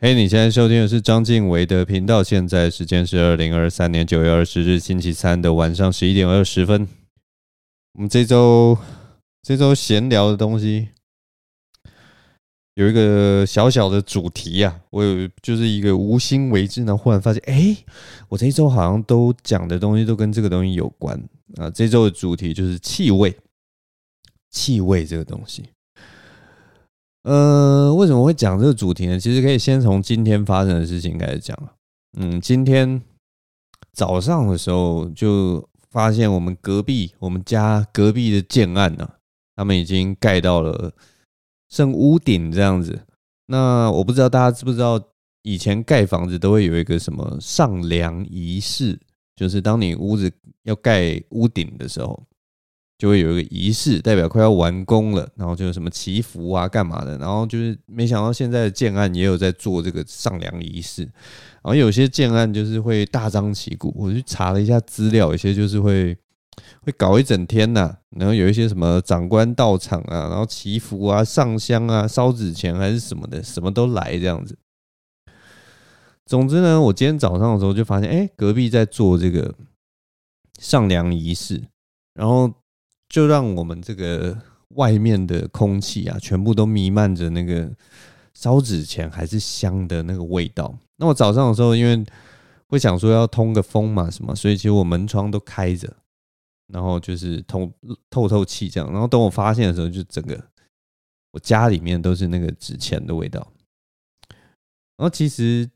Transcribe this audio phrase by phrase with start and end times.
[0.00, 6.86] 嘿，你现在收听的是章晋唯的频道，现在时间是二零二三年九月二十日星期三的晚上十一点二十分。
[7.94, 8.78] 我们这周
[9.42, 10.90] 这周闲聊的东西
[12.74, 17.76] 有一个小小的主题啊，我有就是一个无心为之，呢忽然发现，哎，
[18.28, 21.20] 我这一周好像都讲的东西都跟这个东西有关
[21.56, 21.68] 啊。
[21.70, 23.36] 这周的主题就是气味，
[24.52, 25.64] 气味这个东西。
[27.22, 29.18] 呃，为什么会讲这个主题呢？
[29.18, 31.56] 其实可以先从今天发生的事情开始讲。
[32.18, 33.02] 嗯，今天
[33.92, 39.08] 早上的时候就发现我们隔壁，我们家隔壁的建案呢，
[39.56, 40.92] 他们已经盖到了
[41.68, 42.98] 剩屋顶这样子。
[43.46, 44.98] 那我不知道大家知不知道，
[45.42, 48.98] 以前盖房子都会有一个什么上梁仪式，
[49.36, 50.32] 就是当你屋子
[50.62, 52.22] 要盖屋顶的时候。
[52.98, 66.18] 就会有一个仪式，代表快要完工了，然后就有什么祈福啊、干嘛的，然后就是没想到现在的建案也有在做这个上梁仪式，然后有些建案就是会大张旗鼓，我去查了一下资料，有些就是会
[66.80, 74.58] 会搞一整天呐、然后有一些什么长官到场啊，然后祈福啊、上香啊、烧纸钱还是什么的，什么都来这样子。
[76.26, 79.54] 总之呢，我今天早上的时候就发现，哎，隔壁在做这个
[80.58, 81.62] 上梁仪式，
[82.14, 82.52] 然后。
[83.08, 84.36] 就让我们这个
[84.70, 87.70] 外面的空气啊，全部都弥漫着那个
[88.34, 90.78] 烧纸钱还是香的那个味道。
[90.96, 92.04] 那我早上的时候，因为
[92.68, 95.96] 会想说要通个风嘛，什么，所以其实我门窗都开着，
[96.66, 97.72] 然后就是通
[98.10, 98.92] 透透气这样。
[98.92, 100.38] 然后等我发现的时候，就整个
[101.32, 103.50] 我家里面都是那个纸钱的味道。
[104.96, 105.70] 然后其实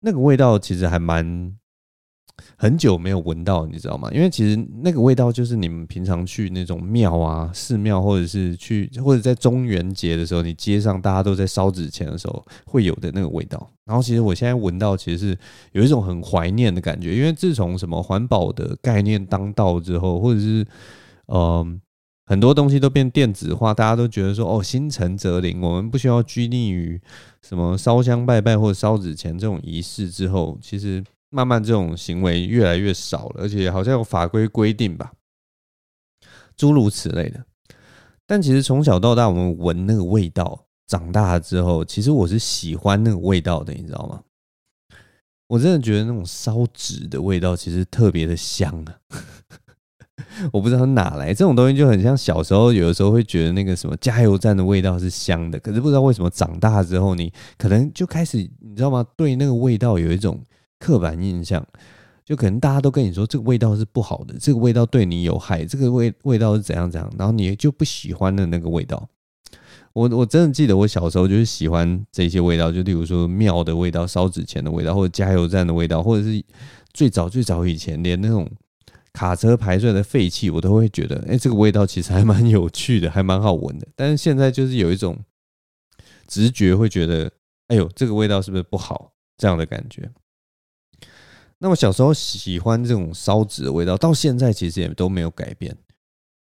[0.00, 1.56] 那个味道其实还蛮。
[2.56, 4.08] 很久没有闻到，你知道吗？
[4.12, 13.70] 因为其实那个味道就是你们平常去那种庙啊、寺庙，或者是去或者在中元节的时候，你街上大家都在烧纸钱的时候会有的那个味道。
[13.84, 15.38] 然后其实我现在闻到，其实是
[15.72, 17.16] 有一种很怀念的感觉。
[17.16, 20.66] 因为自从什么环保的概念当道之后，或者是
[21.26, 21.80] 嗯
[22.26, 27.00] 很多东西都变电子化，大家都觉得说哦，心诚则灵，我们不需要拘泥于
[27.42, 31.04] 什么烧香拜拜或者烧纸钱这种仪式之后，其实。
[31.32, 35.10] 慢慢这种行为越来越少了，而且好像有法规规定吧，
[36.58, 37.42] 诸如此类的。
[38.26, 44.22] 但其实从小到大，我们闻那个味道，长大了之后，其实我是喜欢那个味道的，你知道吗？
[45.48, 48.94] 我真的觉得那种烧纸的味道其实特别的香啊！
[50.52, 59.02] 我不知道哪来这种东西，就很像小时候有的时候会觉得那个什么加油站的味道是香的，可是不知道为什么长大之后，你可能就开始，你知道吗？
[59.16, 60.38] 对那个味道有一种。
[60.82, 61.64] 刻板印象，
[62.24, 69.08] 就可能大家都跟你说这个味道是不好的，这个味道对你有害，这个味味道是怎样怎样，然后你就不喜欢的那个味道。
[69.92, 76.42] 我我真的记得我小时候就是喜欢这些味道，就例如说庙的味道、烧纸钱的味道，或者加油站的味道，或者是
[76.92, 78.50] 最早最早以前连那种
[79.12, 83.86] 卡车排出来的废气，我都会觉得，哎、这个味道其实还蛮有趣的，还蛮好闻的。
[83.94, 85.18] 但是现在就是有一种
[86.26, 87.30] 直觉会觉得，
[87.68, 89.12] 哎呦，这个味道是不是不好？
[89.36, 90.10] 这样的感觉。
[91.62, 95.76] 那我小时候喜欢这种烧纸的味道，到现在其实也都没有改变。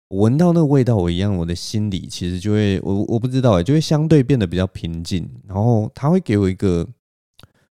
[0.08, 5.28] 闻到那个味道，我一样，我的心里其实就会，我我不知道哎，就会相对变得比较平静。
[5.46, 6.88] 然后它会给我一个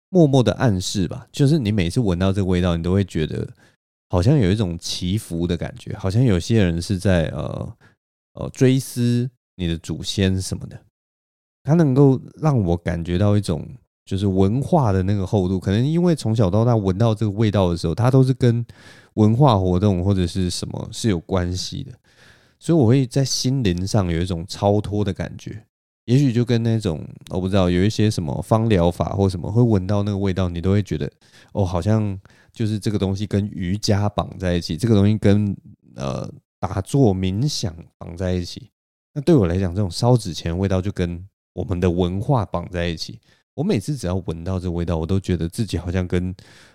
[0.08, 3.48] 默默的暗示吧，就是你每次闻到这个味道，你都会觉得
[4.10, 7.76] 好像有一种祈福的感觉，好像有些人是在呃
[8.32, 10.76] 呃追思你的祖先什么的。
[11.62, 13.64] 它能够让我感觉到一种。
[14.06, 18.64] 就是文化的那个厚度，可能因为从小到大闻到这个味道的时候，它都是跟
[19.14, 21.92] 文化活动或者是什么是有关系的，
[22.60, 25.60] 所以我会在心灵上有一种超脱的感觉。
[26.04, 31.10] 也许就跟那种我不知道有一些什么芳疗法或什么，会闻到那个味道，你都会觉得
[31.52, 32.16] 哦，好像
[32.52, 35.56] 就是这个东西跟瑜伽绑在一起，这个东西跟
[35.96, 36.30] 呃
[36.60, 38.70] 打坐冥想绑在一起。
[39.14, 43.18] 那对我来讲，这种烧纸钱味道就跟我们的文化绑在一起。
[43.56, 46.32] 我每次只要闻到这味道，我都觉得自己好像跟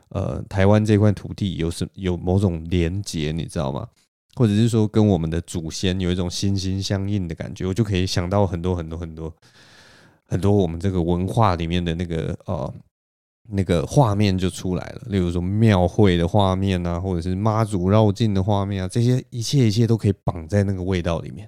[0.09, 3.87] 呃台湾这块土地有什有某种连结，你知道吗？
[4.35, 9.31] 或者是说跟我们的祖先有一种心心相印的感觉，我就可以想到很多很多很多
[10.25, 12.73] 很多我们这个文化里面的那个呃
[13.47, 15.03] 那个画面就出来了。
[15.05, 21.47] 例如说庙会的画面啊，或者是妈祖绕境的画面啊，这些一切一切都可以绑在那个味道里面。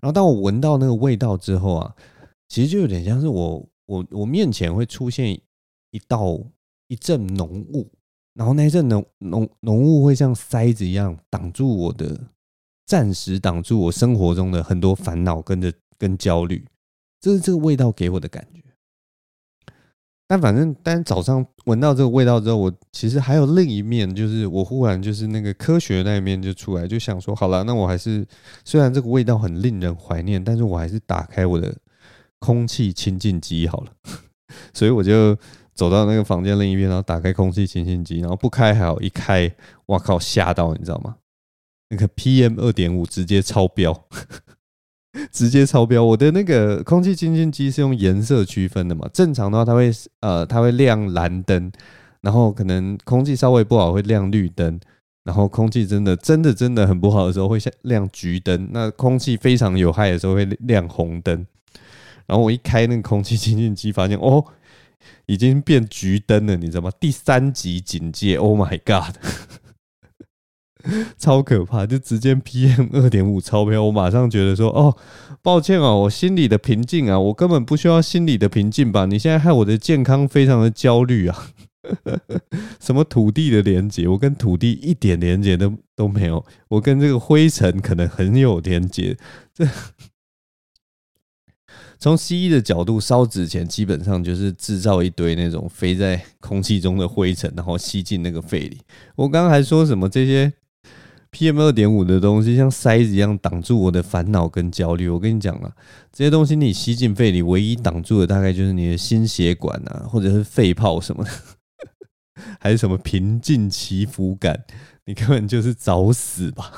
[0.00, 1.94] 然后当我闻到那个味道之后啊，
[2.48, 3.64] 其实就有点像是我。
[3.88, 6.38] 我我面前会出现一道
[6.88, 7.90] 一阵浓雾，
[8.34, 12.28] 然后那一阵浓浓浓雾会像塞子一样挡住我的，
[12.86, 16.66] 暂时挡住我生活中的很多烦恼跟着跟焦虑，
[17.20, 18.62] 这是这个味道给我的感觉。
[20.30, 28.26] 但反正，但早上闻到这个味道之后，我其实还有另一面，就是我忽然就是那个科学那一面就出来，就想说，好了，那我还是
[28.62, 31.74] 虽然这个味道很令人怀念，但是我还是打开我的
[32.38, 33.92] 空气清净机好了。
[34.72, 35.36] 所以我就
[35.74, 39.52] 走到那个房间另一边，然后打开空气清净机，然后不开还好，一开，
[39.86, 41.16] 哇靠，吓到你知道吗？
[41.90, 44.04] 那个 PM 二点五直接超标。
[45.32, 46.04] 直接超标！
[46.04, 49.08] 我的那个空气清净机是用颜色区分的嘛？
[49.12, 49.90] 正常的话，它会
[50.20, 51.72] 呃，它会亮蓝灯，
[52.20, 54.78] 然后可能空气稍微不好会亮绿灯，
[55.24, 61.44] 然后空气真的真的真的很不好的时候会亮橘灯，那空气非常有害的时候会亮红灯。
[62.28, 64.44] 然后我一开那个空气清净机，发现哦，
[65.26, 66.92] 已经变橘灯了，你知道吗？
[67.00, 69.16] 第三级警戒！Oh my god！
[71.18, 74.96] 超可怕，就直接 PM 二点五超标，我马上觉得说，哦，
[75.42, 79.04] 抱歉啊，我心里的平静啊，我根本不需要心里的平静吧？
[79.06, 81.50] 你现在害我的健康非常的焦虑啊！
[82.80, 89.16] 什么土地的连接，我跟土地一点连接都都没有，我跟这个灰尘可能很有连接。
[89.54, 89.66] 这
[91.98, 98.78] 从西医的角度，烧纸钱基本上就是制造一堆那种飞在空气中的灰尘，然后吸进那个肺里。
[99.16, 100.52] 我刚刚还说什么这些
[101.32, 105.08] ？PM 二点五的东西像塞子一样挡住我的烦恼跟焦虑。
[105.08, 105.72] 我跟你讲啊，
[106.12, 111.30] 这些东西你吸进肺里，唯一挡住的大概就是你的心血管啊，或者是肺泡什么的，
[112.60, 114.64] 还是什么平静祈福感，
[115.04, 116.72] 你根本就是找死吧。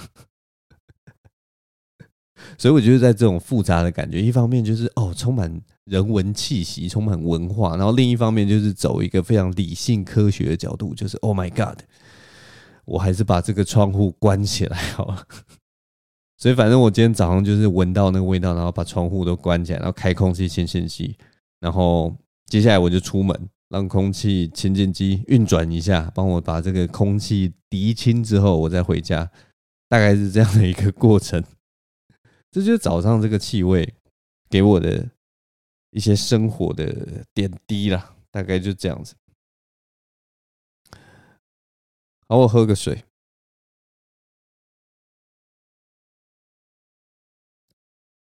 [2.61, 5.51] 所以我觉得在这种复杂的感觉，一方面就是哦，充满
[5.87, 11.79] 人文气息，充满文化，然后另一方面就是走一个非常理性科学的角度，就是 Oh my God。
[12.85, 15.25] 我还是把这个窗户关起来好了，
[16.37, 21.17] 所以反正我今天早上就是闻到那个味道，然后把窗户都关起来，然后开空气清新机，
[21.61, 22.15] 然后
[22.45, 29.31] 接下来我就出门，让空气清净机运转一下，帮我把这个空气涤清之后，我再回家，
[29.89, 31.43] 大概是这样的一个过程。
[32.51, 33.95] 这就是早上这个气味
[34.49, 35.09] 给我的
[35.91, 39.15] 一些生活的点滴啦，大概就这样子。
[42.29, 43.05] 好，我喝个水。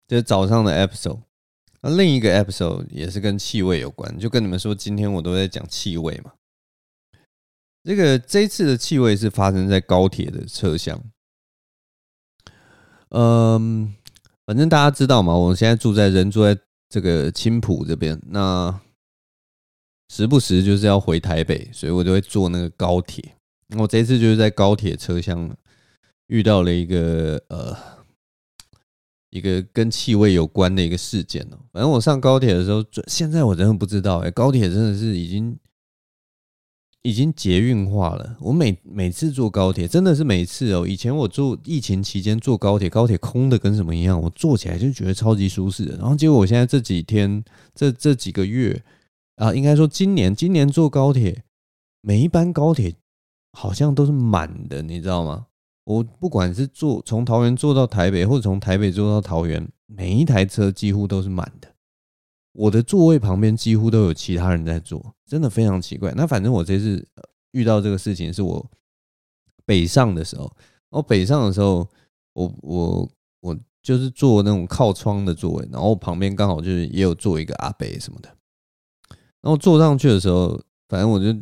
[0.07, 1.23] 这是早上的 episode，
[1.81, 6.35] 那另一个 episode 也是跟气味有关，就跟你们说，今天我都在讲气味嘛。
[7.83, 11.03] 这个这次的气味是发生在高铁的车厢。
[13.09, 13.95] 嗯，
[14.47, 16.59] 反正大家知道嘛，我现在住在人住在
[16.89, 18.79] 这个青埔这边，那
[20.11, 23.35] 时不时就是要回台北，所以我就会坐那个高铁。
[23.79, 25.51] 我这次就是在高铁车厢
[26.27, 27.75] 遇到了一个呃
[29.31, 31.59] 一个跟气味有关的一个事件哦。
[31.73, 35.59] 反正我上高铁的时候，现在我真的不知道哎，高铁真的是已经
[37.05, 38.37] 已经捷运化了。
[38.41, 40.87] 我每每次坐高铁，真的是每次哦。
[40.87, 45.97] 以前我坐疫情期间坐高铁，高铁空的跟什么一样，我坐起来就觉得超级舒适的。
[45.97, 48.83] 然后结果我现在这几天这这几个月
[49.37, 51.45] 啊，应该说今年今年坐高铁，
[52.03, 52.95] 每一班高铁。
[53.57, 55.47] 好像都是满的，你知道吗？
[55.85, 61.69] 我不管是坐从桃园坐到台北，或者从台北坐到桃园，每一台车几乎都是满的。
[62.55, 66.13] 我的座位旁边几乎都有其他人在坐，真的非常奇怪。
[66.17, 67.07] 那反正我这次
[67.53, 68.71] 遇到这个事情是我
[69.67, 70.51] 北上的时候，
[70.89, 71.87] 我北上的时候，
[72.33, 78.29] 我我我就是坐那种靠窗的座位，然后旁边刚好就是也有坐一个阿伯什么的。
[79.43, 81.39] 然后坐上去的时候，反正我就。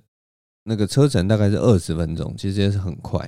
[0.64, 3.18] 那个车程大概是二十分钟，其实也是很快，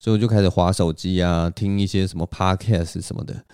[0.00, 3.46] 所以我就开始滑手机啊，听一些什么 podcast 什么的。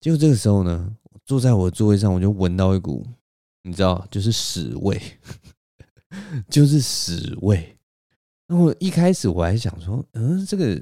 [0.00, 3.04] 就这个时候呢，坐在我的座位上，我就闻到一股，
[3.64, 5.00] 你知道，就是屎味，
[6.48, 7.76] 就是屎味。
[8.46, 10.80] 那我一开始我还想说，嗯，这个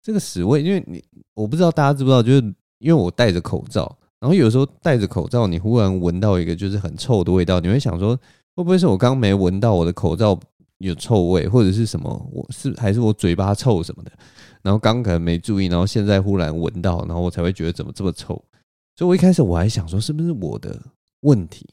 [0.00, 2.38] 这个屎味，因为你我不知道大家知不知道，就是
[2.78, 8.16] 因为我戴着口罩，然后有时候戴着口罩，你忽然闻到一个就是很臭的味道，你会想说，
[8.54, 10.38] 会不会是我刚没闻到我的口罩？
[10.78, 12.30] 有臭味，或者是什么？
[12.32, 14.12] 我是还是我嘴巴臭什么的？
[14.62, 18.40] 然后刚可能没注意，然后现在忽然闻到，然后我才会觉得怎么这么臭。
[18.98, 20.76] 所以我一开始我还想说，是不是我的
[21.20, 21.64] 问题？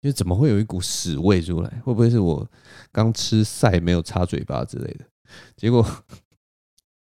[0.00, 1.68] 就怎么会有一股屎味出来？
[1.84, 2.48] 会不会是我
[2.92, 5.04] 刚吃菜没有擦嘴巴之类的？
[5.56, 5.84] 结果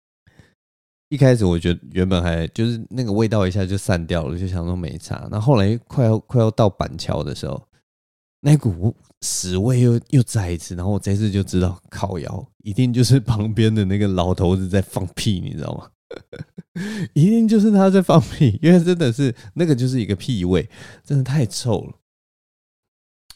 [1.10, 5.26] 一开始我觉得原本还就是那个味道一下就散掉了，就想说没擦。
[5.28, 7.60] 然后后来快要快要到板桥的时候，
[8.42, 8.94] 那股。
[9.24, 15.88] 屎味又又再一次，然后我这次就知道烤窑一定就是旁边的那个老头子在放屁，你知道吗？
[17.14, 20.68] 一定就是他在放屁，因为真的是那个就是一个屁味，
[21.04, 21.98] 真的太臭了。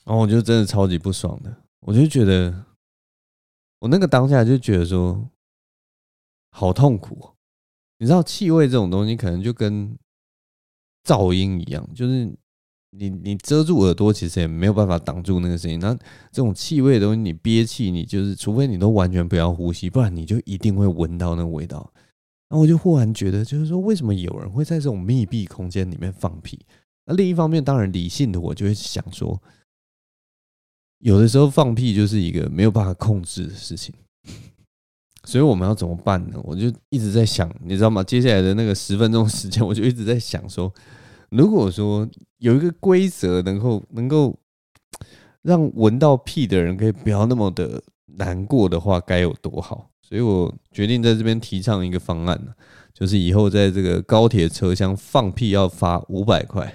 [0.05, 2.65] 然后我就真的超级不爽的，我就觉得
[3.81, 5.29] 我那个当下就觉得说
[6.51, 7.31] 好痛苦。
[7.99, 9.97] 你知道气味这种东西，可能就跟
[11.05, 12.33] 噪音一样，就是
[12.91, 15.81] 你你遮住耳朵，其实也没有办法挡住那个声音。
[15.81, 15.95] 那
[16.31, 21.93] 这种气味的东西，你憋气，你就是除非你都完全不要呼吸，不然你就一定会闻到那个味道。
[22.49, 26.59] 然后我就忽然觉得，就是说，为什么有人会在这种密闭空间里面放屁？
[27.05, 29.41] 那另一方面，当然理性的我就会想说，
[30.99, 33.95] 有的时候放屁就是一个没有办法控制的事情。
[35.25, 36.41] 所以我们要怎么办呢？
[36.45, 38.01] 我就一直在想，你知道吗？
[38.05, 40.73] 接下来的那个十分钟时间，我就一直在想说，
[41.31, 44.39] 如果说有一个规则能够能够
[45.43, 49.91] 让闻到屁的人可以不要那么的难过的话，该有多好。
[50.07, 52.41] 所以我决定在这边提倡一个方案，
[52.95, 56.73] 就是以后在这个高铁车厢放屁要罚五百块。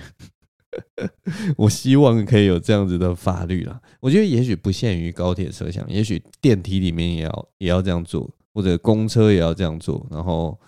[1.56, 3.80] 我希望可以有这样子的法律啦。
[4.00, 8.30] 我觉得也许不限于高铁车厢，也许电梯里面也要也要这样做。
[8.54, 10.60] 或者公车也要这样做，然后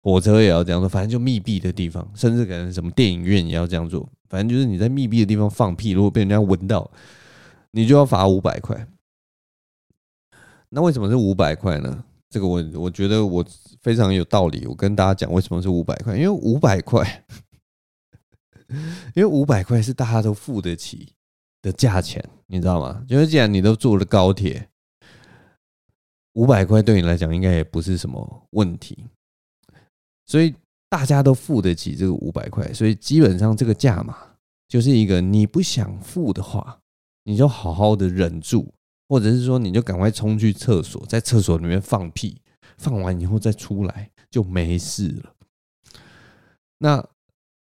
[0.00, 4.08] 火车也要这样做，反正就密闭的地方，甚至可能什么电影院也要这样做。
[4.28, 6.88] 反正就是你在密闭的地方放屁，如果被人家闻到，
[7.72, 8.86] 你就要罚五百块。
[10.68, 12.04] 那为什么是五百块呢？
[12.32, 13.46] 这个我我觉得我
[13.82, 14.66] 非常有道理。
[14.66, 17.24] 我跟大家讲为什么是五百块，因为五百块，
[19.14, 21.12] 因为五百块是大家都付得起
[21.60, 23.04] 的价钱，你知道吗？
[23.08, 24.68] 因为既然你都坐了高铁。
[26.34, 29.04] 五百块对你来讲应该也不是什么问题，
[30.24, 30.54] 所以
[30.88, 34.16] 大家都付得起这个五百块，所以基本上这个价码
[34.66, 36.80] 就是一个你不想付的话，
[37.24, 38.66] 你就好好的忍住，
[39.12, 42.40] 或者是说你就赶快冲去厕所，在厕所里面放屁，
[42.78, 45.34] 放完以后再出来就没事了。
[46.78, 47.06] 那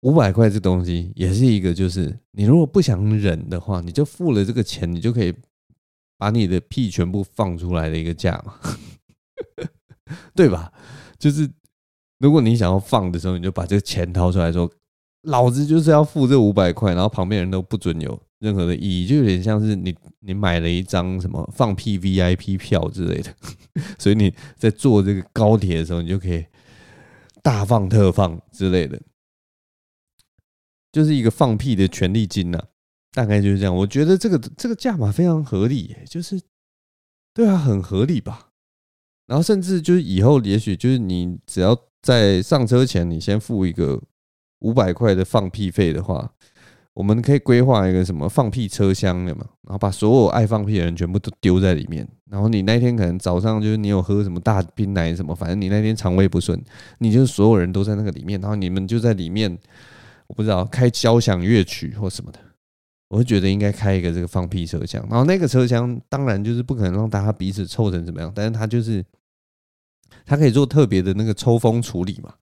[0.03, 5.35] 五百块这东西也是一个，就是你如果不想忍的话，你就付了这个钱，你就可以。
[6.19, 8.55] 把你的屁全部放出来的一个价嘛，
[10.37, 10.73] 对吧？
[11.19, 11.51] 就是
[12.19, 14.71] 如果你想要放的时候，你就把这个钱掏出来说，
[15.23, 23.33] 老子就是要付这五百块，然后旁边人都不准有任何的意义，就有点像是你你买了一张什么放屁 VIP 票之类的，
[23.99, 26.45] 所以你在坐这个高铁的时候，你就可以
[27.41, 29.01] 大放特放之类的，
[30.91, 32.61] 就是一个放屁的权利金呐。
[33.13, 36.41] 大概就是这样，我觉得这个这个价码非常合理，就是
[37.33, 38.49] 对啊，很合理吧。
[39.27, 44.03] 然后甚至就是以后，也许就是你只要在上车前，你先付一个
[44.61, 46.35] 五百块的放屁费的话，
[46.95, 52.07] 我们可以规划一个什么放屁车厢的嘛，然后把所有爱放屁的人全部都丢在里面。
[52.31, 56.63] 然后你那天可能早上就是你有喝什么大冰奶什么，反正你那天肠胃不顺，
[56.99, 59.59] 你就所有人都在那个里面，然后你们就在里面，
[60.27, 62.39] 我不知道开交响乐曲或什么的。
[63.09, 69.05] 我会觉得应该开一个这个放屁车厢，然后那个车厢当然就是不可能让大家彼此臭成怎么样，但是它就是
[70.25, 72.33] 它可以做特别的那个抽风处理嘛。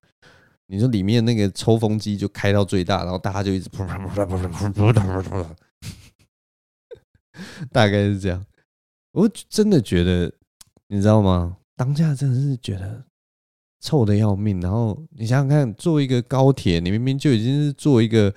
[0.70, 5.46] 你说里面那个抽风机就开到最大，然后大家就一直噗噗噗噗噗噗噗噗，
[7.72, 8.46] 大概是这样。
[9.10, 10.32] 我真的觉得，
[10.86, 11.56] 你知道吗？
[11.74, 13.04] 当下真的是觉得
[13.80, 14.60] 臭得要命。
[14.60, 18.32] 然后你想想看，坐一个高铁，你明明就已经是坐一个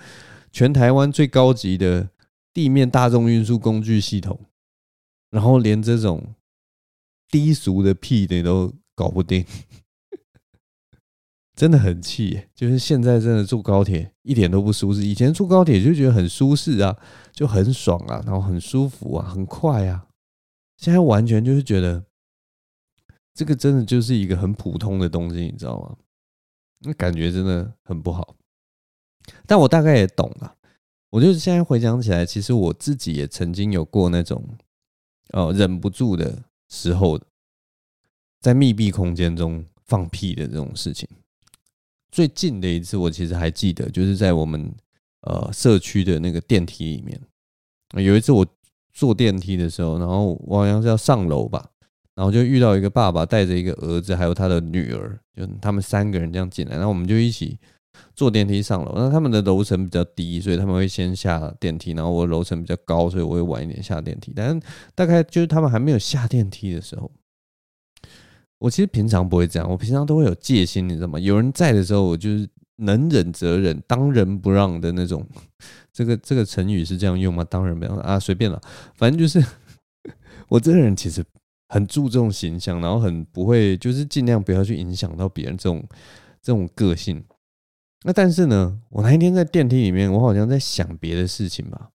[0.52, 2.10] 全台湾最高级的。
[2.56, 4.40] 地面大众运输工具系统，
[5.32, 6.36] 然后连这种
[7.28, 9.44] 低俗的屁你都搞不定，
[11.56, 12.48] 真的很气。
[12.54, 16.98] 就是现在真的坐高铁一点都不舒适，以前坐高铁就觉得很舒适啊，
[17.32, 20.08] 就很爽啊，然后很舒服啊，很快啊。
[20.78, 22.04] 现在完全就是觉得
[23.34, 25.96] 这个真的就是一个很普通的东西，你知道吗？
[26.80, 28.36] 那感觉真的很不好。
[29.46, 30.56] 但我大概也懂了。
[31.12, 34.44] 我就是现在回想起来，其实我自己也曾经有过那种，
[35.30, 37.22] 呃，忍不住的时候，
[38.42, 41.08] 在密闭空间中放屁的这种事情。
[42.14, 44.72] 最近的一次，我其实还记得，就是在我们
[45.22, 47.20] 呃社区的那个电梯里面，
[48.06, 48.46] 有一次我
[48.94, 51.68] 坐电梯的时候，然后我好像是要上楼吧，
[52.14, 57.58] 然后就遇到一个爸爸带着一个儿子，还有他的女儿，就他们三个人这样进来，然后我们就一起。
[58.16, 61.94] 坐电梯上楼，那他们的楼层比较低，所以他们会先下电梯。
[61.94, 64.34] 然后我楼层比较高，所以我会晚一点下电梯。
[64.36, 64.60] 但是
[64.96, 67.12] 大概就是他们还没有下电梯的时候，
[68.64, 71.20] 我其实平常不会这样，我平常都会有戒心，你知道吗？
[71.20, 75.28] 有人在的时候，我就是能忍则忍，当仁不让的那种。
[75.92, 77.44] 这个这个成语是这样用吗？
[77.44, 78.62] 当仁不让啊，随便了，
[78.96, 79.46] 反正就是
[80.48, 81.22] 我这个人其实
[81.68, 85.86] 很注重形象，然后很不会，就是尽量不要去影响到别人这种
[86.42, 87.22] 这种个性。
[88.06, 91.90] 那但是呢，我那一天在电梯里面，我好像在想别的事情吧，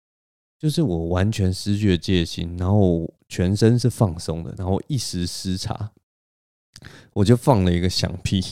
[0.58, 5.92] 就是我完全失去了戒心，然后全身是放松的，然后一时失察，
[7.12, 8.42] 我就放了一个响屁，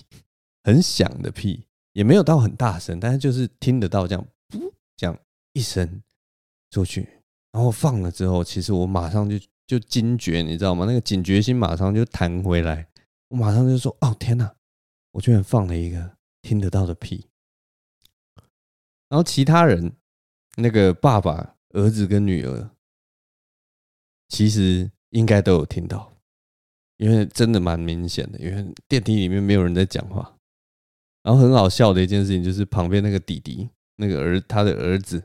[0.64, 5.18] 很响的屁，也没有到很大声，但是就是听得到这样，噗，这样
[5.52, 6.02] 一声
[6.70, 7.08] 出去，
[7.52, 9.36] 然后放了之后，其实我马上就
[9.66, 10.84] 就惊觉，你知道吗？
[10.86, 12.88] 那个警觉心马上就弹回来，
[13.28, 14.54] 我马上就说：“哦，天哪，
[15.12, 17.26] 我居然放了一个听得到的屁。”
[19.08, 19.92] 然后其他人，
[20.56, 22.70] 那个爸爸、儿子跟女儿，
[24.28, 26.11] 其实应该都有听到，
[26.96, 28.38] 因为真的蛮明显的。
[28.38, 30.36] 因为电梯里面没有人在讲话。
[31.22, 35.22] 然后很好笑的一件事情就是，旁边那个弟弟，那个儿他的儿子，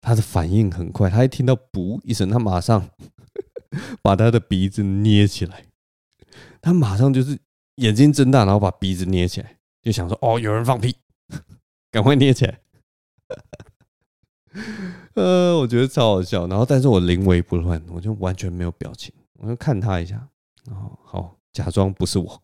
[0.00, 2.90] 他的反应很快，他一听到“噗”一声，他马上
[4.02, 5.66] 把他的鼻子捏起来，
[6.60, 7.38] 他马上就是
[7.76, 10.96] 眼睛睁大，然后把鼻子捏起来，就想说：“哦，有人放屁，
[11.92, 12.60] 赶快捏起来。”
[15.14, 16.48] 呃，我觉得超好笑。
[16.48, 20.28] 然后，但是我临危不乱，我就完全没有表情，我就看他一下，
[20.70, 22.42] 哦好假装不是我。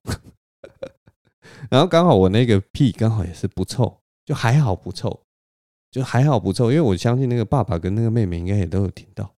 [1.70, 5.24] 然后刚好我那个屁刚好也是不臭，就还好不臭，
[5.90, 9.34] 就还好不臭，因为我相信那个爸爸跟那个妹妹应该也都有听到。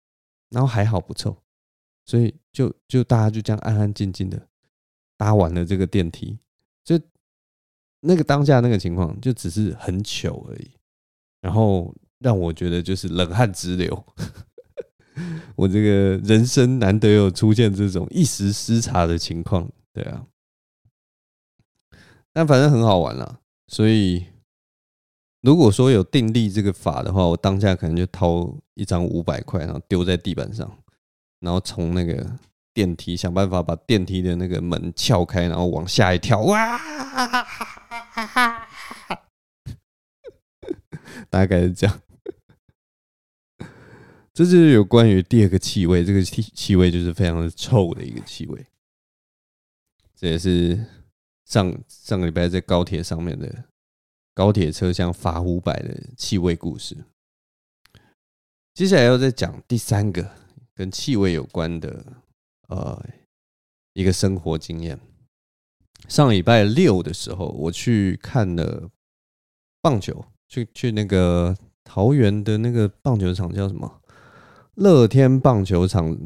[0.50, 1.36] 然后还好不臭，
[2.04, 4.48] 所以就就大家就这样安安静静的
[5.16, 6.38] 搭完了这个电梯，
[6.84, 6.98] 就
[8.00, 10.70] 那个当下那个情况就只是很糗而已。
[11.40, 14.06] 然后让我觉得就是冷汗直流，
[15.56, 20.26] 我这个人生难得有出现这种一时失察的情况，对啊，
[22.32, 23.38] 但反正很好玩啦。
[23.68, 24.26] 所以
[25.40, 30.70] 如果说有定力这个法的话，我当下可能就掏一张五百块，然后丢在地板上，
[31.40, 32.38] 然后从那个
[32.74, 36.78] 电梯想办法把电梯的那个门撬开，然后往下一跳，哇！
[41.30, 42.00] 大概是这样，
[44.36, 48.66] 这就是有关于第二个气味，这个气气味就是非常的臭的一个气味。
[50.14, 50.78] 这也是
[51.46, 53.64] 上上个礼拜在高铁上面的
[54.34, 56.94] 高铁车厢罚五百的气味故事。
[58.74, 60.30] 接下来要再讲第三个
[60.74, 62.04] 跟气味有关的
[62.68, 63.02] 呃
[63.94, 65.00] 一个生活经验。
[66.10, 68.90] 上礼拜六的时候，我去看了
[69.80, 70.26] 棒球。
[70.46, 74.02] 去去那个桃园的那个棒球场叫什么？
[74.76, 76.16] 乐天棒球场，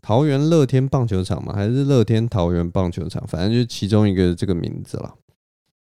[0.00, 1.52] 桃园乐天棒球场吗？
[1.54, 3.22] 还是乐天桃园棒球场？
[3.26, 5.14] 反正就是其中一个这个名字了。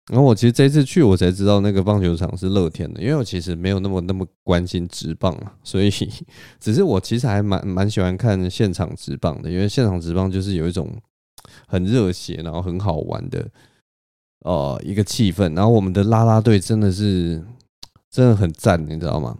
[0.09, 5.89] 然后我其实这次去，我才知道那个棒球场是乐天的，因为我其实没有那么那么关心职棒啊，所以
[6.59, 10.89] 只是我其实还蛮蛮喜欢看现场职棒的，因为现场职棒就是有一种
[11.67, 13.47] 很热血，然后很好玩的
[14.41, 15.55] 呃一个气氛。
[15.55, 17.43] 然后我们的啦啦队真的是。
[18.11, 19.37] 真的很赞，你知道吗？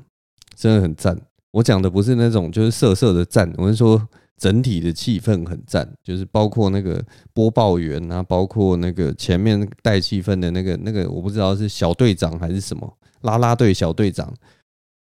[0.53, 1.17] 真的很赞。
[1.55, 7.01] 我讲的不是那种就是色色的赞，我是说整体的气氛很赞，就是包括那个
[7.33, 14.33] 播报员啊，包括那个前面带气氛的那个那个，我不知道是小队长还是什么啦啦队小队长。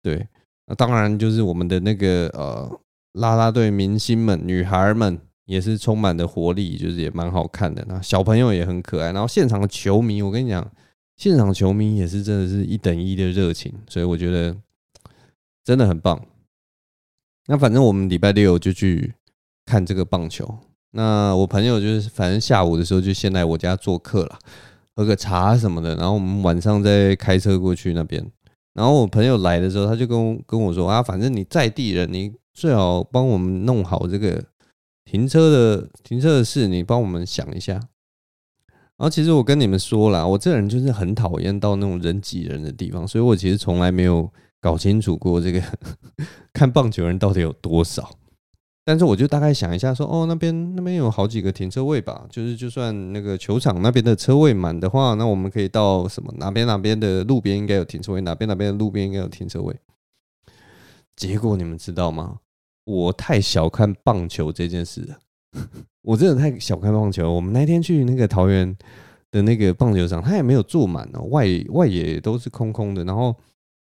[0.04, 0.28] 对，
[0.68, 2.80] 那当然就是我们的那个呃
[3.14, 7.84] 啦啦队明星们，女孩们也是充满的活力，就是也蛮好看的。
[7.88, 10.72] 那小朋友也很可爱，然后现场的球迷，我跟你讲。
[11.18, 14.54] 现场球迷也是真的是一等一的热情，所以我觉得
[15.64, 16.22] 真的很棒。
[17.48, 19.14] 那反正我们礼拜六就去
[19.66, 20.58] 看这个棒球。
[20.92, 24.40] 那我朋友就是反正下午的时候就先来我家做客了，
[24.96, 25.96] 喝个茶什么的。
[25.96, 28.26] 然后我们晚上再开车过去那边。
[28.74, 34.44] 然后我朋友来的时候，他就跟跟我说啊，反正你在地人，你最好帮我们弄好这个
[35.04, 37.74] 停车的停车的事，你帮我们想一下。
[37.74, 44.32] 然后其实我跟你们说了，我这人就是很讨厌到那种人挤人的地方，所以我其实从来没有
[44.62, 45.62] 搞清楚过这个
[46.56, 48.10] 看棒球人到底有多少。
[48.88, 59.76] 但是我就大概想一下，说哦，那边那边有好几个停车位吧，就是就算那个球场那边的车位满的话，那我们可以到什么哪边哪边的路边应该有停车位，哪边哪边的路边应该有停车位。
[61.16, 62.38] 结果你们知道吗？
[62.86, 65.18] 我太小看棒球这件事了。
[66.04, 67.34] 我真的太小看棒球。
[67.34, 68.78] 我们那天去那个桃园
[69.32, 73.04] 的那个棒球场，它也没有坐满哦，外外野都是空空的。
[73.04, 73.36] 然后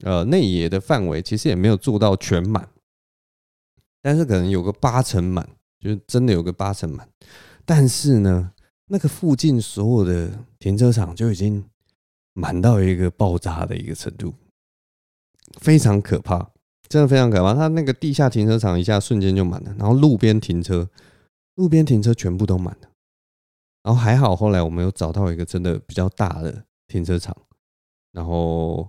[0.03, 2.69] 呃，内野的范围其实也没有做到全满，
[4.03, 7.09] 但是可能有个八成满，就是真的有个八成满。
[7.65, 8.53] 但是呢，
[8.87, 11.65] 那个附近所有的停车场就已经
[12.33, 14.35] 满到一个爆炸的一个程度，
[15.61, 16.51] 非常可怕，
[16.89, 17.55] 真的非常可怕。
[17.55, 20.89] 它那个地下停车场一下瞬间就满了，然后路边停车。
[21.57, 22.89] 路边停车全部都满了，
[23.83, 27.37] 然后还好，后来我们有找到一个真的比较大的停车场，
[28.13, 28.89] 然后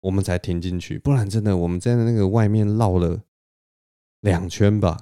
[0.00, 3.20] 我们才停进去，不然真的我们在那个外面绕了
[4.20, 4.96] 两圈吧，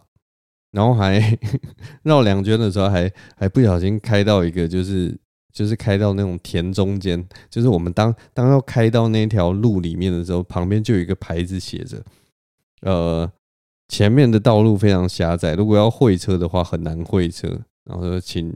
[0.71, 1.39] 然后还
[2.03, 5.17] 绕两圈的时候还还不小心开到一个就是
[5.53, 12.03] 就是开到那种田中间，就是我们当当要开到那条路里面的时候，旁边就有一个牌子写着，
[12.83, 13.31] 呃，
[13.89, 17.49] 前面的道路非常狭窄，如果要会车的话很难会车，
[17.85, 18.53] 然后说请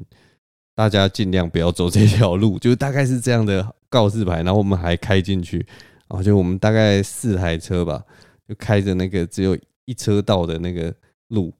[0.74, 5.64] 大家尽量不要走这条路，就大概是这样的告示牌，然后我们还开进去，
[6.08, 8.04] 然后就我们大概四台车吧，
[8.46, 9.58] 就开着那个只有。
[9.88, 10.94] 一车道的那个
[11.28, 11.50] 路，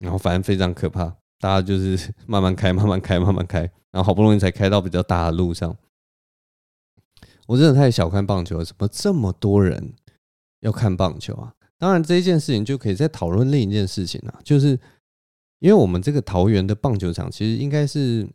[0.00, 1.04] 然后反正非常可怕，
[1.38, 3.60] 大家就是 慢慢开，慢慢开，慢慢开，
[3.92, 5.76] 然后好不容易才开到比较大的路上。
[7.46, 9.94] 我真的太小看棒球了，怎么这么多人
[10.62, 11.54] 要看棒球啊？
[11.78, 14.70] 当然，这一件事情就可以再讨论另一件事情啊，就是
[15.60, 18.28] 因为我们这个桃园的棒球场其实应该是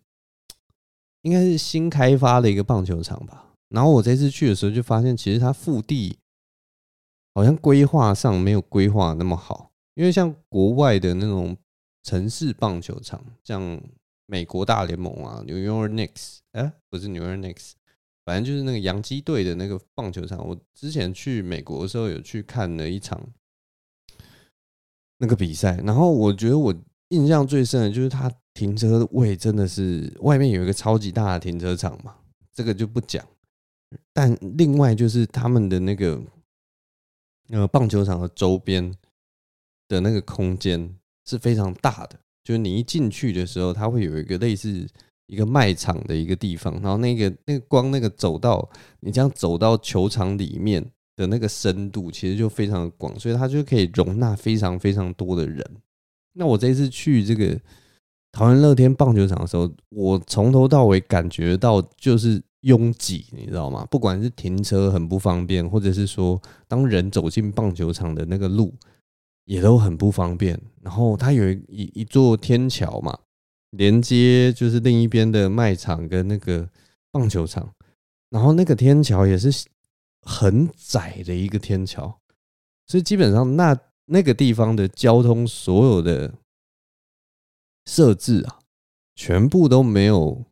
[1.24, 3.45] 应该是新开发的一个棒球场吧。
[3.70, 6.18] 然后我这次去的时候就发现，其实它腹地。
[7.38, 11.58] 好像规划上没有规划那么好，因为像国外的那种
[12.02, 13.78] 城市棒球场，像
[14.26, 17.74] 美国大联盟啊，New York Knicks，哎，不是 New York Knicks，
[18.24, 20.48] 反正就是那个洋基队的那个棒球场。
[20.48, 23.22] 我之前去美国的时候有去看了一场
[25.18, 26.74] 那个比赛，然后我觉得我
[27.10, 32.16] 印象最深的就是它停车位真的是外面有一个超级大的停车场嘛，
[32.54, 33.28] 这个就不讲。
[34.14, 36.22] 但另外就是他们的那个。
[37.50, 38.92] 呃，棒球场的周边
[39.88, 40.96] 的那个空间
[41.28, 44.88] 是非常大的，就是你一进去的时候，它会有一个类似
[45.28, 48.68] 一个卖场的一个地方，然后那个那个光那个走到，
[49.02, 50.84] 你这样走到球场里面
[51.16, 55.64] 的那个深度，其实就非常的广，所以它就可以容纳非常非常多的人。
[56.34, 57.56] 那我这次去这个
[58.32, 62.42] 桃园乐天棒球场的时候，我从头到尾感觉到就是。
[62.66, 63.86] 拥挤，你知道吗？
[63.92, 68.74] 不管是停车很不方便，或者是说当人走进棒球场的那个路
[69.44, 70.60] 也都很不方便。
[70.82, 73.20] 然后它有一一座天桥嘛，
[73.70, 76.68] 连接就是另一边的卖场跟那个
[77.12, 77.72] 棒球场。
[78.32, 79.68] 然后那个天桥也是
[80.24, 82.20] 很窄的一个天桥，
[82.88, 86.34] 所以基本上那那个地方的交通所有的
[87.86, 88.60] 设置啊，
[89.16, 90.44] 全部都没有。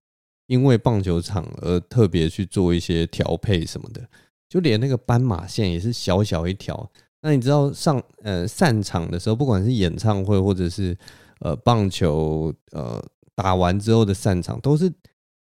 [0.48, 4.02] 因为棒球场而特别去做一些调配什么的，
[4.50, 6.92] 就连那个斑马线也是小小一条。
[7.22, 10.98] 那你知道上呃散场的时候，不管是演唱会或者是
[11.40, 13.02] 呃棒球呃
[13.34, 14.92] 打完之后的散场，都是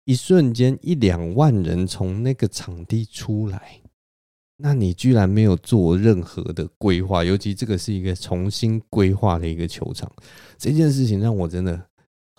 [0.05, 3.81] 一瞬间一两万人从那个场地出来。
[4.57, 10.11] 那你居然没有做任何的规划，尤其这个是一个重新规划的一个球场，
[10.59, 11.87] 这件事情让我真的。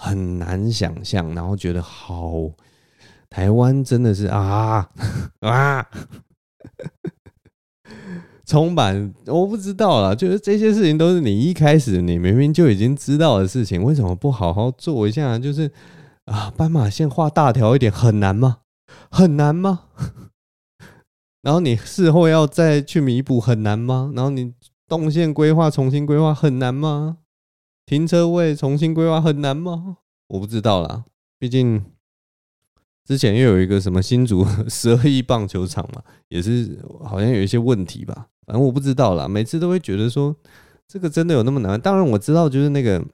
[0.04, 2.50] 很难想象，然后觉得好，
[3.30, 4.88] 台湾真的是啊
[5.38, 5.86] 啊，
[8.44, 15.38] 充满我不知道啦，就是这些事情都是你一开始你明明就已经知道的事情，为什么不好好做一下？
[15.38, 15.70] 就是
[16.24, 18.58] 啊，斑马线画大条一点很难吗？
[19.08, 19.84] 很难吗？
[21.42, 24.10] 然后你事后要再去弥补很难吗？
[24.16, 24.52] 然后你
[24.88, 27.18] 动线规划重新规划很难吗？
[27.84, 29.98] 停车位重新规划很难吗？
[30.28, 31.04] 我不知道啦，
[31.38, 31.84] 毕竟
[33.04, 38.28] 之前又有一个什么新竹 十二亿棒球场嘛，也是好像有一些问题吧。
[38.46, 40.34] 反正我不知道啦，每次都会觉得说
[40.88, 41.80] 这个真的有那么难？
[41.80, 43.04] 当然我知道，就是那个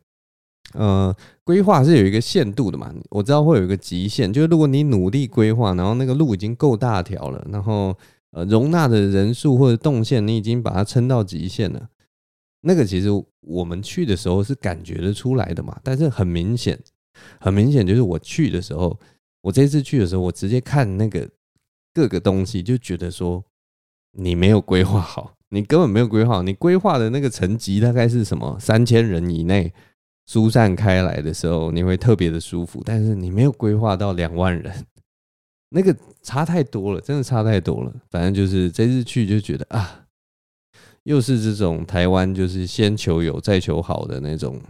[0.75, 2.95] 呃规划是有一个限度的嘛。
[3.11, 7.97] 我知道会有一个极限，就是如果你努力规划，然后那个路已经够大条了，然后
[8.31, 11.89] 呃容纳的人数或者动线你已经把它撑到极限了。
[12.61, 13.09] 那个其实
[13.41, 16.79] 我们去的时候是感觉得出来的嘛，但是很明显，
[17.41, 18.99] 很明显就是我去的时候，
[19.43, 21.29] 我这次去的时候，我直接看那个
[21.95, 23.45] 各个东西，就觉得说
[24.13, 29.73] 你没有规划好，你根本没有规划好，你规划的那个层级大概是什么三千人以内
[30.27, 34.85] 疏散开来的时候，你会特别的舒服，但是你没有规划到两万人，
[35.71, 37.95] 那个差太多了，真的差太多了。
[38.11, 40.05] 反正就是这次去就觉得啊。
[41.09, 44.61] 又是这种台湾，就是先求有再求好的那种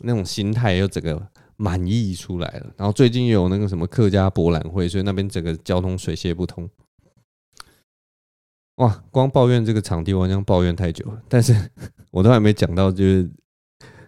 [0.00, 2.66] 那种心态，又整个满溢出来了。
[2.76, 6.68] 然后最近有那个什么客家博览会，所以那边整个交通水泄不通。
[8.74, 11.22] 哇，光抱怨这个场地，我好像抱怨太久了。
[11.26, 11.54] 但是
[12.10, 13.26] 我都还没讲到，就是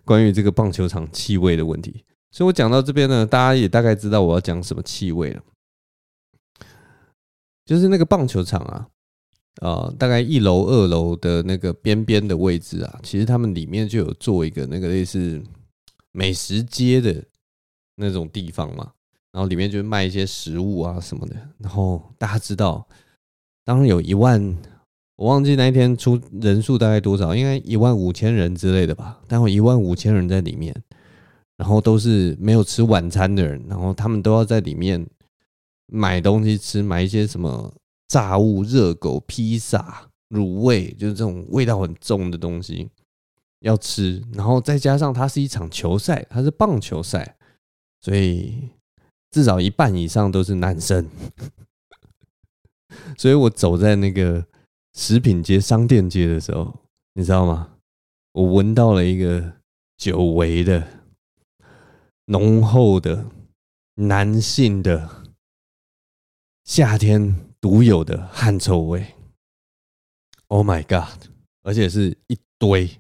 [0.04, 2.04] 关于这个棒球场气味的问题。
[2.30, 5.42] 所以我讲到这边呢，大家也大概知道我要讲什么气味了。
[7.64, 8.86] 就是那个棒球场啊。
[9.60, 15.42] 呃，大概一楼、二楼的那个边边的位置啊，其实他们里面就有做一个那个类似
[16.12, 17.22] 美食街的
[17.96, 18.90] 那种地方嘛，
[19.32, 21.36] 然后里面就卖一些食物啊什么的。
[21.58, 22.88] 然后大家知道，
[23.62, 24.56] 当有一万，
[25.16, 29.20] 我忘记那一天出人数大概多少，应该一万五千人之类的吧。
[29.28, 30.74] 但有一万五千人在里面，
[31.58, 35.06] 然后都是没有吃晚餐的人，然后他们都要在里面
[35.86, 37.70] 买东西吃，买一些什么
[38.10, 42.90] 炸物、热狗、披萨、卤味，就是这种味道很重的东西
[43.60, 44.20] 要吃。
[44.32, 47.36] 然后再加上它是一场球赛，它是棒球赛，
[48.00, 48.70] 所以
[49.30, 51.08] 至少一半以上都是男生。
[53.16, 54.44] 所以我走在那个。
[54.92, 56.80] 食品街、商店街的时候，
[57.14, 57.76] 你知道吗？
[58.32, 59.52] 我闻到了一个
[59.96, 60.84] 久违的、
[62.24, 63.26] 浓厚的、
[63.94, 65.08] 男性的
[66.64, 69.06] 夏天独有的汗臭味。
[70.48, 71.28] Oh my god！
[71.62, 72.90] 而且是一堆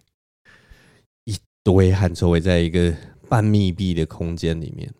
[1.24, 2.94] 一堆汗臭味，在一个
[3.28, 4.92] 半密闭的空间里面。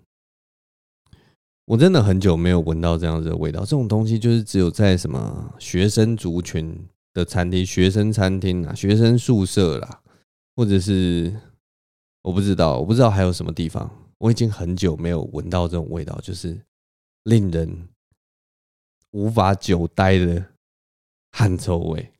[1.66, 3.60] 我真的很久没有闻到这样子的味道。
[3.60, 10.00] 这种东西就是只有在什么学生族群的餐厅、学生餐厅啊、学生宿舍啦，
[10.56, 11.32] 或者是
[12.22, 13.88] 我不知道，我不知道还有什么地方。
[14.18, 16.60] 我已经很久没有闻到这种味道，就是
[17.24, 17.88] 令人
[19.12, 20.44] 无法久待的
[21.32, 22.12] 汗臭味，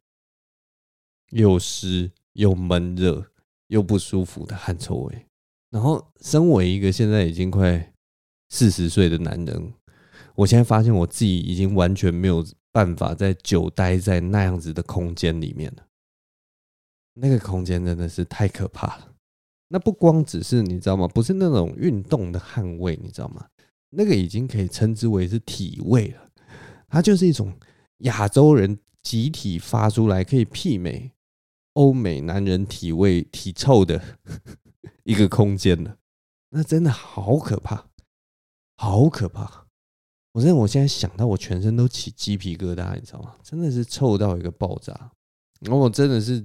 [1.31, 3.31] 又湿又闷热
[3.68, 5.26] 又不舒服的汗臭味。
[5.70, 7.92] 然后，身为一个现在已经快
[8.48, 9.72] 四十岁的男人，
[10.35, 15.87] 我现在发现我自己已经完全没有办法再久待在那样子的空间里面了。
[17.14, 19.12] 那个空间真的是太可怕了。
[19.68, 21.07] 那不光只是你知道吗？
[21.07, 23.46] 不是那种运动的汗味，你知道吗？
[23.90, 26.30] 那个已经可以称之为是体味了。
[26.90, 27.57] 它就是一种
[27.98, 31.12] 亚洲人集体发出来，可以媲美
[31.74, 34.18] 欧美男人体味、体臭的
[35.05, 35.96] 一个空间了。
[36.50, 37.87] 那真的好可怕。
[38.76, 39.66] 好可怕！
[40.33, 43.37] 我真的，我现在想到我全身都起鸡皮疙瘩，你知道吗？
[43.42, 45.12] 真的是臭到一个爆炸。
[45.61, 46.42] 然后我真的是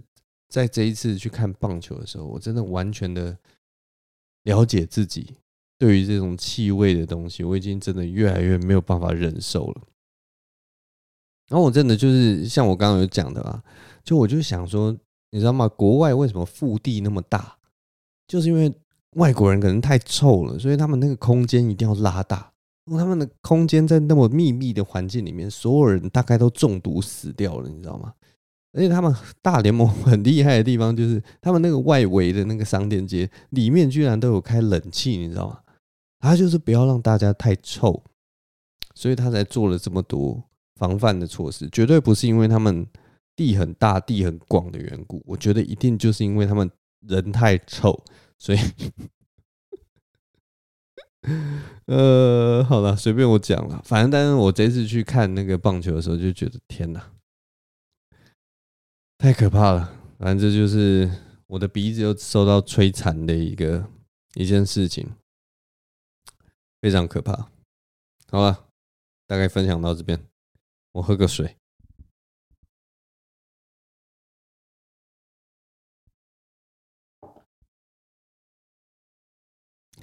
[0.50, 3.38] 在这一次去看棒球的时候，我真的完全的
[4.44, 5.38] 了解自己
[5.78, 9.82] 对于这种气味的东西，我已经真的越来越没有办法忍受了。
[11.48, 13.64] 然后我真的就是像我刚刚有讲的啊，
[14.04, 14.96] 就我就想说，
[15.32, 15.68] 你知道吗？
[15.68, 17.58] 国外为什么腹地那么大？
[18.28, 18.74] 就是因为。
[19.16, 22.52] 外国人可能太臭了，所以他们那个空间一定要拉大。
[22.86, 28.14] 他们的空间在那么密闭的环境里面，所有人大概都中毒死掉了，你知道吗？
[28.74, 35.60] 而且他们 大联盟很厉害的地方，就是他们那个外围的那个商店街里面居然都有开冷气，你知道吗？
[36.20, 38.04] 他就是不要让大家太臭，
[38.96, 40.44] 所以他才做了这么多
[40.76, 41.70] 防范的措施。
[41.70, 42.86] 绝对不是因为他们
[43.36, 46.70] 地很大、地很广的缘故，我觉得一定就是因为他们
[47.02, 48.04] 人太臭。
[48.38, 48.60] 所以，
[51.88, 53.82] 呃，好了，随便我讲了。
[53.86, 57.12] 反正，但是我这次去看那个棒球的时候，就觉得天哪，
[59.18, 59.94] 太可怕了。
[60.20, 61.10] 反正这就是
[61.48, 63.90] 我的鼻子又受到摧残的一个
[64.36, 65.10] 一件事情，
[66.82, 67.50] 非常可怕。
[68.30, 68.66] 好了，
[69.28, 70.20] 大概分享到这边，
[70.96, 71.58] 我喝个水。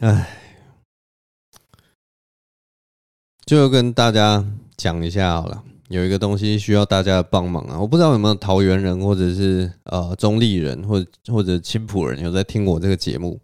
[0.00, 0.38] 哎，
[3.46, 4.44] 最后跟大家
[4.76, 7.80] 讲一下好了，有一个东西需要大家帮忙啊！
[7.80, 13.40] 我不知道有没有桃园人，或者是呃中坜人，或者或者青埔人有在听我这个节目。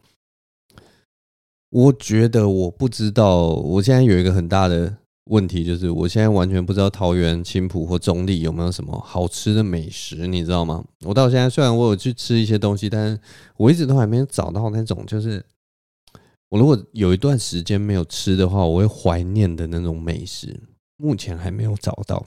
[1.70, 10.84] 我觉得我不知道，我现在有一个很大的问题，就是我现在完全不知道桃园、青埔或中立有没有什么好吃的美食，你知道吗？
[11.04, 13.20] 我到现在虽然我有去吃一些东西，但是
[13.56, 15.44] 我一直都还没有找到那种就是。
[16.50, 20.58] 我如果有一段时间没有吃的话，我会怀念的那种美食，
[20.96, 22.24] 目前还没有找到，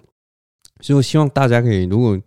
[0.79, 2.21] 所以我希望大家可以，如果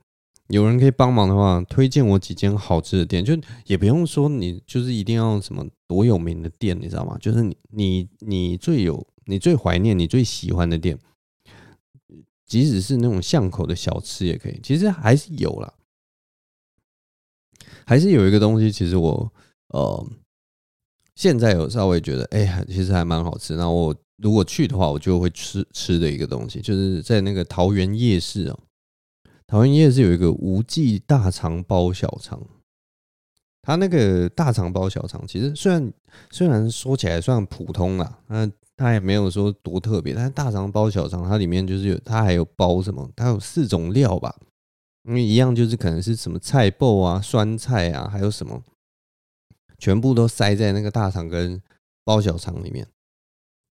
[0.48, 3.32] 有人可以帮忙的话，推荐我几间好吃的店，就
[3.66, 7.16] 也不用说你就是一定要什么多有名的店，你知道吗？
[7.20, 10.98] 就是你你你最有你最怀念你最喜欢的店，
[12.46, 15.74] 即使是那种巷口的小吃也可以，其实还是有啦，
[17.86, 19.32] 还是有一个东西，其实我
[19.68, 20.06] 呃。
[21.16, 23.54] 现在有稍微觉得，哎呀，其实还蛮好吃。
[23.54, 28.58] 那我如果去的话，我就会吃吃的一个东西，就是在那个桃园夜市哦。
[29.46, 32.44] 桃园夜市有一个吴记大肠包小肠，
[33.64, 35.92] 它那个大肠包小肠，其实虽然
[36.30, 40.12] 虽然说起来算普通啦，那它也没有说多特别。
[40.12, 43.10] 但是大肠包小肠，它里面就是有，它还有包什么？
[43.16, 44.36] 它有四种料吧？
[45.04, 48.62] 因为一样就是可能是什么菜脯啊、酸菜啊，还有什么？
[49.78, 51.60] 全部都塞在那个大肠跟
[52.04, 52.86] 包小肠里面，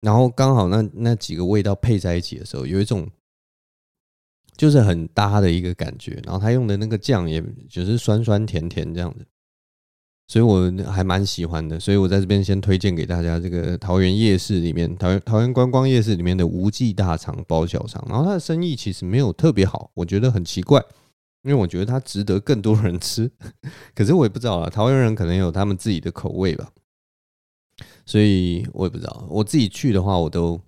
[0.02, 3.08] 然后刚好那那几个味道配在一起的时候，有一种
[4.56, 6.20] 就是很搭的一个感觉。
[6.24, 9.26] 然后他用的那个酱，也就是酸酸甜甜这样子，
[10.30, 11.80] 所以我还蛮喜欢的。
[11.80, 18.06] 所以我在这边先推荐给大家这个桃园夜市里面，桃园桃园观光夜市里面的吴记大肠包小肠。
[18.08, 20.80] 然后它的生意其实没有特别好，我觉得很奇怪，
[21.42, 23.30] 因为我觉得它值得更多人吃。
[23.96, 26.72] 可是我也不知道啊，桃园人可能有他们自己的口味吧。
[28.06, 30.62] 所以我也不知道，我自己去的话，我都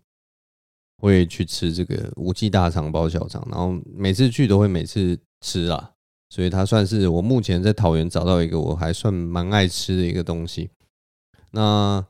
[0.98, 5.92] 会去吃这个吴记大肠包小肠，然后每次去都会每次吃啊，
[6.32, 10.70] 所以它算是我目前在桃园找到一个我还算蛮爱吃的一个东西。
[11.52, 12.04] 那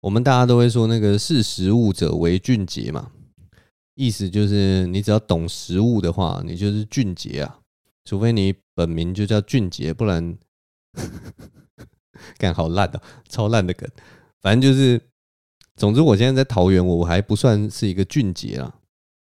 [0.00, 3.10] 我们大家都会说那个识食物者为俊杰嘛，
[3.94, 7.58] 意思就是你只要懂食物的话，你就是俊杰啊，
[8.06, 10.38] 除非你本名就叫俊杰，不然
[12.38, 13.86] 干好烂的，超烂的梗。
[14.40, 14.98] 反正就是，
[15.76, 18.77] 总之我现在在桃园，我还不算是一个俊杰啦。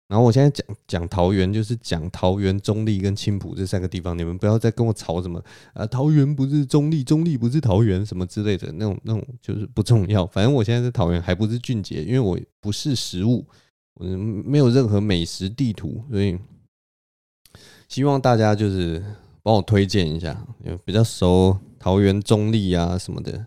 [0.08, 4.16] 然后我现在讲讲桃园，就是讲桃园、中立跟青埔这三个地方。
[4.16, 5.42] 你们不要再跟我吵什么
[5.74, 10.24] 啊，桃园不是中立，中立不是桃园什么之类的那种那种，就是不重要。
[10.26, 13.44] 反正我现在在桃园还不是俊杰，因为我不是食物，
[13.94, 16.38] 我没有任何美食地图，所以
[17.88, 19.04] 希望大家就是
[19.42, 23.46] 帮我推荐一下，有比较熟桃园、中立啊什么的。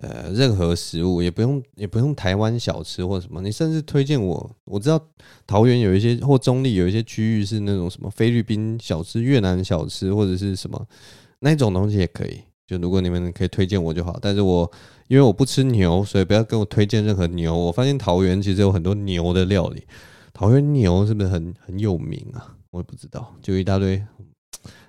[0.00, 4.50] 呃，任何食物也不用，也不用台湾小吃或什么，你甚至推荐我。
[4.64, 5.00] 我知道
[5.44, 10.86] 桃园有一些或中坜有一些区域是那种什么菲律宾小吃、越南小吃或者是什么
[11.40, 12.40] 那种东西也可以。
[12.66, 14.16] 就如果你们可以推荐我就好。
[14.22, 14.70] 但是我
[15.08, 17.56] 因为我不吃牛，所以不要跟我推荐任何牛。
[17.56, 19.82] 我发现桃园其实有很多牛的料理。
[20.32, 22.54] 桃园牛是不是很很有名啊？
[22.70, 24.00] 我也不知道，就一大堆。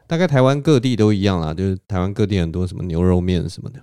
[0.06, 3.80] 大概台湾各地都一样啦，就是台湾各地很多什么牛肉面什么的。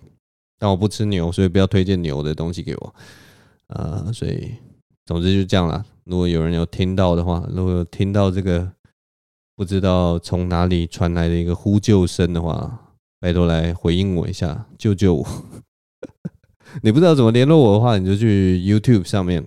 [0.58, 2.94] 但我不吃牛，所以不要推荐牛的东西给我。
[3.68, 4.54] 啊，所以
[5.04, 5.84] 总之就这样啦。
[6.04, 8.72] 如果有人有听到的话，如果有听到这个
[9.56, 15.26] 不知道从哪里传来的一个呼救声的话，拜托来回应我一下，救救我！
[16.82, 19.44] 你不知道怎么联络我的话，你就去 YouTube 上面，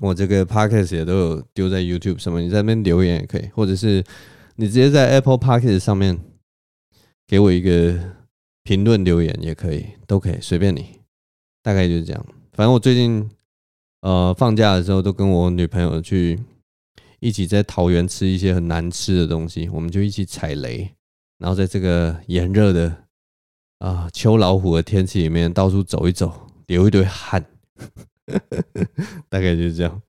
[0.00, 4.04] 我这个 Podcast 也都有丢在 YouTube 上面，你在那边留言也可以，或者是
[4.56, 6.18] 你直接在 Apple Podcast 上面
[7.26, 8.23] 给我一个。
[8.64, 10.98] 评论留言也可以，都可以，随便你。
[11.62, 12.26] 大概就是这样。
[12.52, 13.30] 反正我最近
[14.00, 16.38] 呃放假的时候，都跟我女朋友去
[17.20, 20.94] 一起在桃园吃一些很难吃的东西，我们就一起踩雷，
[21.38, 23.04] 然后在这个炎热的
[23.80, 27.44] 啊、秋老虎的天气里面到处走一走，流一堆汗。
[29.28, 30.00] 大概就是这样。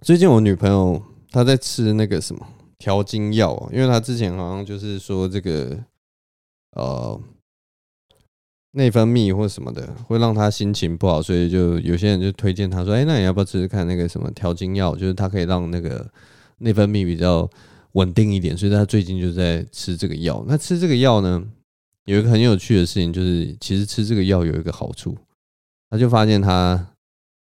[0.00, 2.46] 最近我女朋友她在吃那个什么
[2.78, 5.84] 调经药，因为她之前好像就是说这个。
[6.74, 7.20] 呃，
[8.72, 14.96] 内分泌或什么的会让他心情不好，所以就有些人就推荐他说：“哎，那你要不要吃吃看那个什么调经药？
[14.96, 16.10] 就是它可以让那个
[16.58, 17.48] 内分泌比较
[17.92, 20.44] 稳定一点。”所以他最近就在吃这个药。
[20.48, 21.44] 那吃这个药呢，
[22.06, 25.16] 有一个很有趣的事情，就是其实吃这个药有一个好处，
[25.90, 26.88] 他就发现他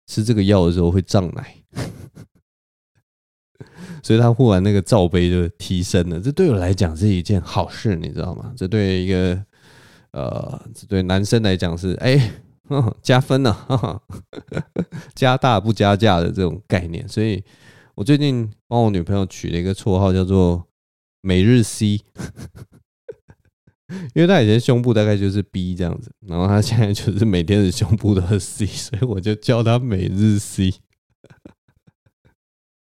[0.07, 1.55] 吃这个药的时候会胀奶。
[4.01, 8.53] 所以他忽然那个罩杯就提升了，这对我来讲是一件好事，你知道吗？
[8.55, 9.43] 这对一个
[10.11, 12.31] 呃，这对男生来讲是哎
[13.01, 13.99] 加分了，啊，
[15.15, 17.07] 加大不加价的这种概念。
[17.07, 17.43] 所以
[17.95, 20.67] 我最近帮我女朋友取了一个绰号，叫做
[21.21, 21.99] “每日 C”，
[24.13, 30.73] 因为她以前胸部大概就是 B 这样子，然后她现在就是每天的胸部都是 C，所以我就叫她“每日 C”。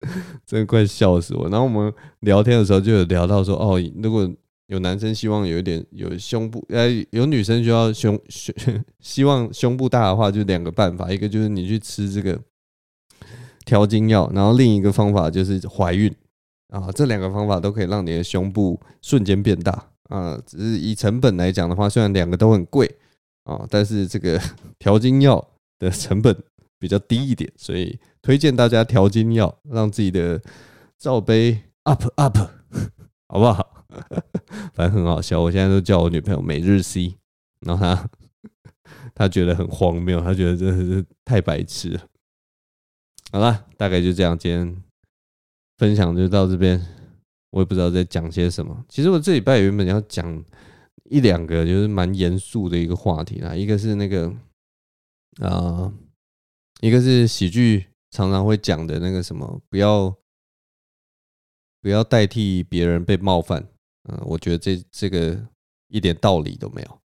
[0.46, 1.48] 真快笑死我！
[1.48, 4.30] 然后我们聊天的时候就有聊到说，哦，如果
[4.66, 8.54] 有男生希望有一点有胸部，呃，有女生需要胸胸
[9.00, 12.38] 希望胸部大的话，就两个办法，一个就是你去吃这个
[13.64, 16.14] 调经药，然后另一个方法就是怀孕
[16.68, 16.92] 啊。
[16.92, 20.40] 这两个方法都可以让你的胸部瞬间变大啊。
[20.46, 22.88] 只是以成本来讲的话，虽然两个都很贵
[23.44, 24.40] 啊，但是这个
[24.78, 25.44] 调经药
[25.78, 26.36] 的成本
[26.78, 27.98] 比较低一点，所以。
[28.20, 30.42] 推荐大家调经药，让自己的
[30.98, 32.36] 罩杯 up up，
[33.28, 33.86] 好不好？
[34.74, 35.40] 反正很好笑。
[35.40, 37.16] 我现在都叫我女朋友每日 C，
[37.60, 38.10] 然后她
[39.14, 42.00] 她觉得很荒谬，她觉得真的是太白痴了。
[43.32, 44.82] 好了，大概就这样，今天
[45.78, 46.84] 分享就到这边。
[47.50, 48.84] 我也不知道在讲些什么。
[48.90, 50.44] 其实我这礼拜原本要讲
[51.04, 53.54] 一两个，就是蛮严肃的一个话题啦。
[53.54, 54.30] 一个是那个
[55.40, 55.90] 啊、
[56.80, 57.86] 一个是喜剧。
[58.10, 60.16] 常常会讲的那个什么，不要
[61.82, 63.68] 不要代替别人被冒犯，
[64.04, 65.38] 嗯，我觉得这这个
[65.88, 66.98] 一点道理都没有。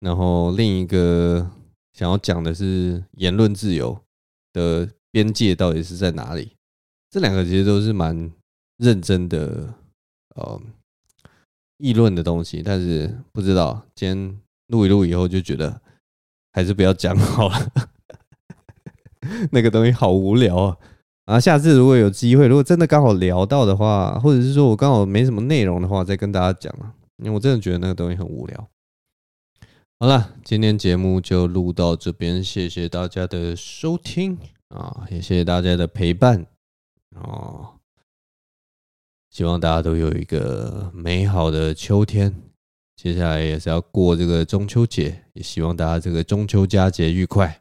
[0.00, 1.50] 然后另一个
[1.92, 4.02] 想要讲的是言论自由
[4.54, 6.56] 的边界到底是在哪里？
[7.10, 8.32] 这两个其实都是蛮
[8.78, 9.74] 认真的
[10.34, 10.58] 呃
[11.76, 15.78] 议论的东西，但是不知道今天录一录以后就觉得
[16.52, 17.72] 还是不要讲好了，
[19.52, 20.76] 那个东西好无聊啊！
[21.24, 28.68] 啊，下次如果有机会，如果真的刚好聊到的话，或者是说我刚好没什么内容的话，再跟大家讲啊，因为我真的觉得那个东西很无聊。
[30.00, 34.38] 好了，今天节目就录到这边，谢谢大家的收听
[34.68, 36.46] 啊，也谢谢大家的陪伴
[37.16, 37.74] 哦。
[39.30, 42.34] 希望大家都有一个美好的秋天，
[42.96, 47.60] 接下来也是要过这个中秋节，也希望大家这个中秋佳节愉快。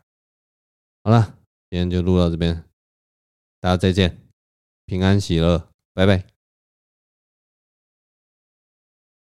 [1.04, 1.37] 好了，
[1.70, 2.64] 今天就录到这边，
[3.60, 4.18] 大家再见，
[4.86, 6.37] 平安喜乐，拜拜。